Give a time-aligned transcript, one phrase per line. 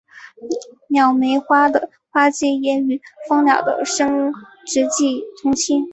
[0.87, 4.33] 鸟媒花的花期也与蜂鸟的生
[4.65, 5.83] 殖季同期。